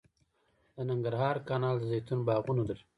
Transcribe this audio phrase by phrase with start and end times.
[0.75, 2.83] د ننګرهار کانال د زیتون باغونه لري